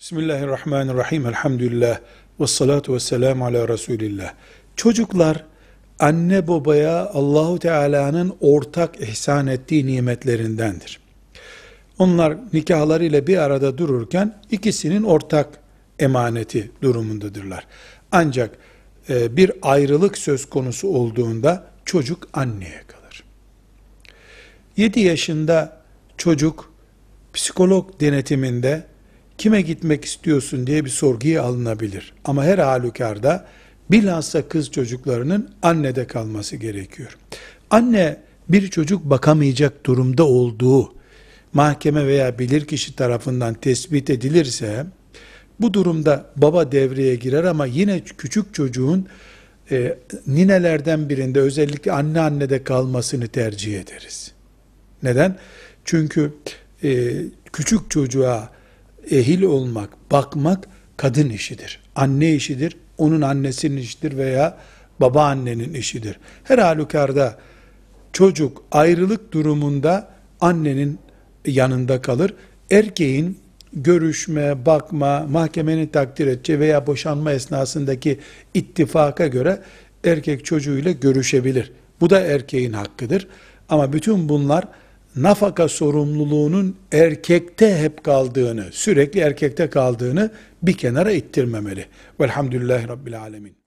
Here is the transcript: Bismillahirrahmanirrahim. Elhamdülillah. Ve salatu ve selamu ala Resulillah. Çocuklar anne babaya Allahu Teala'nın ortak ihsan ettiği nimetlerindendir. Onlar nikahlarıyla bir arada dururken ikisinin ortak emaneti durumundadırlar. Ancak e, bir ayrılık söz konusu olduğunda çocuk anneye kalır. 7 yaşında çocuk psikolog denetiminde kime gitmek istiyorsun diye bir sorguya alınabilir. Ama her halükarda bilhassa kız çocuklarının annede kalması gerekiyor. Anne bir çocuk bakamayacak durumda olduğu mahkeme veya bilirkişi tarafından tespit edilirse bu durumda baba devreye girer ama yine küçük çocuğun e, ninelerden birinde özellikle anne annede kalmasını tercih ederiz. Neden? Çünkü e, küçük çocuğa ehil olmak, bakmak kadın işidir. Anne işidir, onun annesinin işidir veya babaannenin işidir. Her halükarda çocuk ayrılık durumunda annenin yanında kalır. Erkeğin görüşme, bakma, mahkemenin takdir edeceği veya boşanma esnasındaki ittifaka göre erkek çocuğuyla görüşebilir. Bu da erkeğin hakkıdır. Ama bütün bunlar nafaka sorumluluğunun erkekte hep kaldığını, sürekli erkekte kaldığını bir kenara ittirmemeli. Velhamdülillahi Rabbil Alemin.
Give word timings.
Bismillahirrahmanirrahim. 0.00 1.26
Elhamdülillah. 1.26 2.00
Ve 2.40 2.46
salatu 2.46 2.94
ve 2.94 3.00
selamu 3.00 3.44
ala 3.44 3.68
Resulillah. 3.68 4.34
Çocuklar 4.76 5.44
anne 5.98 6.48
babaya 6.48 7.10
Allahu 7.10 7.58
Teala'nın 7.58 8.36
ortak 8.40 9.00
ihsan 9.00 9.46
ettiği 9.46 9.86
nimetlerindendir. 9.86 11.00
Onlar 11.98 12.36
nikahlarıyla 12.52 13.26
bir 13.26 13.38
arada 13.38 13.78
dururken 13.78 14.34
ikisinin 14.50 15.02
ortak 15.02 15.60
emaneti 15.98 16.70
durumundadırlar. 16.82 17.66
Ancak 18.12 18.58
e, 19.08 19.36
bir 19.36 19.52
ayrılık 19.62 20.18
söz 20.18 20.46
konusu 20.50 20.88
olduğunda 20.88 21.70
çocuk 21.84 22.28
anneye 22.32 22.82
kalır. 22.86 23.24
7 24.76 25.00
yaşında 25.00 25.82
çocuk 26.16 26.72
psikolog 27.32 28.00
denetiminde 28.00 28.84
kime 29.38 29.60
gitmek 29.60 30.04
istiyorsun 30.04 30.66
diye 30.66 30.84
bir 30.84 30.90
sorguya 30.90 31.42
alınabilir. 31.42 32.12
Ama 32.24 32.44
her 32.44 32.58
halükarda 32.58 33.46
bilhassa 33.90 34.48
kız 34.48 34.70
çocuklarının 34.70 35.50
annede 35.62 36.06
kalması 36.06 36.56
gerekiyor. 36.56 37.18
Anne 37.70 38.16
bir 38.48 38.68
çocuk 38.68 39.04
bakamayacak 39.04 39.86
durumda 39.86 40.24
olduğu 40.24 40.94
mahkeme 41.52 42.06
veya 42.06 42.38
bilirkişi 42.38 42.96
tarafından 42.96 43.54
tespit 43.54 44.10
edilirse 44.10 44.86
bu 45.60 45.74
durumda 45.74 46.30
baba 46.36 46.72
devreye 46.72 47.14
girer 47.14 47.44
ama 47.44 47.66
yine 47.66 48.00
küçük 48.00 48.54
çocuğun 48.54 49.06
e, 49.70 49.98
ninelerden 50.26 51.08
birinde 51.08 51.40
özellikle 51.40 51.92
anne 51.92 52.20
annede 52.20 52.64
kalmasını 52.64 53.28
tercih 53.28 53.80
ederiz. 53.80 54.32
Neden? 55.02 55.36
Çünkü 55.84 56.32
e, 56.84 57.12
küçük 57.52 57.90
çocuğa 57.90 58.57
ehil 59.10 59.42
olmak, 59.42 59.90
bakmak 60.10 60.68
kadın 60.96 61.28
işidir. 61.28 61.80
Anne 61.96 62.34
işidir, 62.34 62.76
onun 62.98 63.20
annesinin 63.20 63.76
işidir 63.76 64.16
veya 64.16 64.58
babaannenin 65.00 65.74
işidir. 65.74 66.18
Her 66.44 66.58
halükarda 66.58 67.38
çocuk 68.12 68.62
ayrılık 68.72 69.32
durumunda 69.32 70.08
annenin 70.40 70.98
yanında 71.46 72.02
kalır. 72.02 72.34
Erkeğin 72.70 73.38
görüşme, 73.72 74.66
bakma, 74.66 75.26
mahkemenin 75.30 75.86
takdir 75.86 76.26
edeceği 76.26 76.60
veya 76.60 76.86
boşanma 76.86 77.32
esnasındaki 77.32 78.18
ittifaka 78.54 79.26
göre 79.26 79.62
erkek 80.04 80.44
çocuğuyla 80.44 80.92
görüşebilir. 80.92 81.72
Bu 82.00 82.10
da 82.10 82.20
erkeğin 82.20 82.72
hakkıdır. 82.72 83.28
Ama 83.68 83.92
bütün 83.92 84.28
bunlar 84.28 84.64
nafaka 85.22 85.68
sorumluluğunun 85.68 86.76
erkekte 86.92 87.78
hep 87.78 88.04
kaldığını, 88.04 88.64
sürekli 88.70 89.20
erkekte 89.20 89.70
kaldığını 89.70 90.30
bir 90.62 90.72
kenara 90.72 91.12
ittirmemeli. 91.12 91.86
Velhamdülillahi 92.20 92.88
Rabbil 92.88 93.20
Alemin. 93.20 93.58